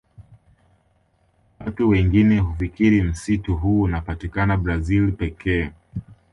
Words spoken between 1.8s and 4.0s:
wengine hufikiri msitu huu